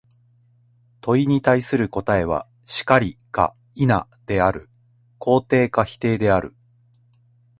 [1.01, 3.85] 問に対する答は、「然り」か「否」
[4.25, 4.67] である、
[5.19, 6.55] 肯定か否定である。